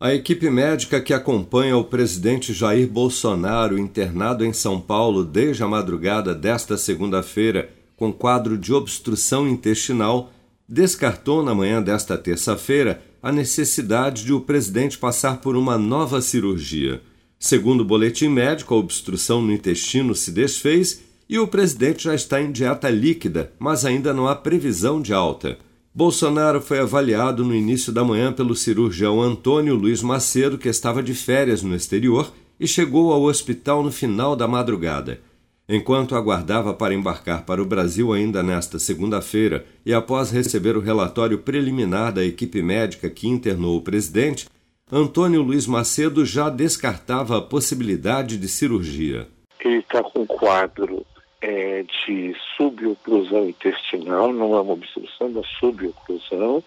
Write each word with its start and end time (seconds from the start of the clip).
A 0.00 0.12
equipe 0.12 0.50
médica 0.50 1.00
que 1.00 1.14
acompanha 1.14 1.76
o 1.76 1.84
presidente 1.84 2.52
Jair 2.52 2.88
Bolsonaro, 2.88 3.78
internado 3.78 4.44
em 4.44 4.52
São 4.52 4.80
Paulo 4.80 5.24
desde 5.24 5.62
a 5.62 5.68
madrugada 5.68 6.34
desta 6.34 6.76
segunda-feira, 6.76 7.70
com 7.96 8.12
quadro 8.12 8.58
de 8.58 8.72
obstrução 8.72 9.48
intestinal, 9.48 10.32
descartou 10.68 11.44
na 11.44 11.54
manhã 11.54 11.80
desta 11.80 12.18
terça-feira 12.18 13.02
a 13.22 13.30
necessidade 13.30 14.24
de 14.24 14.32
o 14.32 14.40
presidente 14.40 14.98
passar 14.98 15.40
por 15.40 15.56
uma 15.56 15.78
nova 15.78 16.20
cirurgia. 16.20 17.00
Segundo 17.38 17.82
o 17.82 17.84
boletim 17.84 18.28
médico, 18.28 18.74
a 18.74 18.78
obstrução 18.78 19.40
no 19.40 19.52
intestino 19.52 20.12
se 20.14 20.32
desfez 20.32 21.02
e 21.28 21.38
o 21.38 21.46
presidente 21.46 22.04
já 22.04 22.16
está 22.16 22.42
em 22.42 22.50
dieta 22.50 22.90
líquida, 22.90 23.52
mas 23.60 23.84
ainda 23.84 24.12
não 24.12 24.26
há 24.26 24.34
previsão 24.34 25.00
de 25.00 25.12
alta. 25.14 25.56
Bolsonaro 25.96 26.60
foi 26.60 26.80
avaliado 26.80 27.44
no 27.44 27.54
início 27.54 27.92
da 27.92 28.02
manhã 28.02 28.32
pelo 28.32 28.56
cirurgião 28.56 29.22
Antônio 29.22 29.76
Luiz 29.76 30.02
Macedo, 30.02 30.58
que 30.58 30.68
estava 30.68 31.00
de 31.00 31.14
férias 31.14 31.62
no 31.62 31.72
exterior, 31.72 32.32
e 32.58 32.66
chegou 32.66 33.12
ao 33.12 33.22
hospital 33.22 33.80
no 33.80 33.92
final 33.92 34.34
da 34.34 34.48
madrugada. 34.48 35.20
Enquanto 35.68 36.16
aguardava 36.16 36.74
para 36.74 36.94
embarcar 36.94 37.46
para 37.46 37.62
o 37.62 37.64
Brasil 37.64 38.12
ainda 38.12 38.42
nesta 38.42 38.76
segunda-feira 38.80 39.64
e 39.86 39.94
após 39.94 40.32
receber 40.32 40.76
o 40.76 40.80
relatório 40.80 41.38
preliminar 41.38 42.12
da 42.12 42.24
equipe 42.24 42.60
médica 42.60 43.08
que 43.08 43.28
internou 43.28 43.76
o 43.76 43.82
presidente, 43.82 44.48
Antônio 44.90 45.42
Luiz 45.42 45.64
Macedo 45.64 46.26
já 46.26 46.50
descartava 46.50 47.38
a 47.38 47.42
possibilidade 47.42 48.36
de 48.36 48.48
cirurgia. 48.48 49.28
Ele 49.64 49.78
está 49.78 50.02
com 50.02 50.26
quadro 50.26 51.06
é, 51.44 51.82
de 51.82 52.34
suboclusão 52.56 53.46
intestinal, 53.46 54.32
não 54.32 54.56
é 54.56 54.60
uma 54.62 54.72
obstrução 54.72 55.30
da 55.30 55.42
suboclusão. 55.60 56.64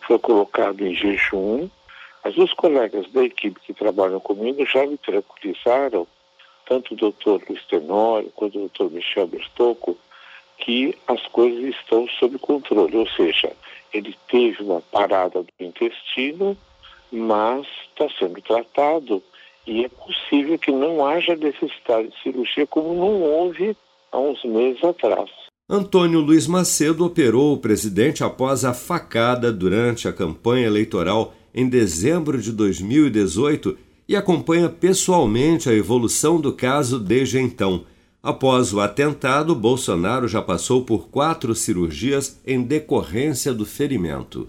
Foi 0.00 0.18
colocado 0.18 0.84
em 0.84 0.92
jejum. 0.92 1.68
As 2.24 2.34
duas 2.34 2.52
colegas 2.54 3.08
da 3.12 3.22
equipe 3.22 3.60
que 3.60 3.72
trabalham 3.72 4.18
comigo 4.18 4.66
já 4.66 4.84
me 4.84 4.98
tranquilizaram, 4.98 6.08
tanto 6.66 6.94
o 6.94 6.96
doutor 6.96 7.40
Luiz 7.48 7.64
Tenório 7.66 8.32
quanto 8.34 8.56
o 8.56 8.62
doutor 8.62 8.90
Michel 8.90 9.28
Bertocco, 9.28 9.96
que 10.58 10.98
as 11.06 11.22
coisas 11.28 11.72
estão 11.76 12.08
sob 12.18 12.36
controle, 12.40 12.96
ou 12.96 13.08
seja, 13.08 13.52
ele 13.92 14.16
teve 14.28 14.60
uma 14.64 14.80
parada 14.80 15.44
do 15.44 15.52
intestino, 15.60 16.58
mas 17.12 17.64
está 17.90 18.08
sendo 18.18 18.42
tratado 18.42 19.22
e 19.66 19.84
é 19.84 19.88
possível 19.88 20.58
que 20.58 20.70
não 20.70 21.04
haja 21.04 21.34
necessidade 21.36 22.08
de 22.08 22.22
cirurgia 22.22 22.66
como 22.66 22.94
não 22.94 23.22
houve 23.22 23.76
há 24.12 24.18
uns 24.18 24.42
meses 24.44 24.82
atrás. 24.84 25.30
Antônio 25.68 26.20
Luiz 26.20 26.46
Macedo 26.46 27.04
operou 27.04 27.54
o 27.54 27.58
presidente 27.58 28.22
após 28.22 28.64
a 28.64 28.72
facada 28.72 29.52
durante 29.52 30.06
a 30.06 30.12
campanha 30.12 30.66
eleitoral 30.66 31.34
em 31.52 31.68
dezembro 31.68 32.40
de 32.40 32.52
2018 32.52 33.76
e 34.08 34.14
acompanha 34.14 34.68
pessoalmente 34.68 35.68
a 35.68 35.74
evolução 35.74 36.40
do 36.40 36.52
caso 36.52 37.00
desde 37.00 37.40
então. 37.40 37.84
Após 38.22 38.72
o 38.72 38.80
atentado, 38.80 39.54
Bolsonaro 39.54 40.28
já 40.28 40.40
passou 40.40 40.84
por 40.84 41.08
quatro 41.08 41.54
cirurgias 41.54 42.40
em 42.46 42.62
decorrência 42.62 43.52
do 43.52 43.66
ferimento. 43.66 44.48